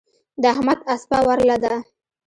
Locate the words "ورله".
1.27-1.57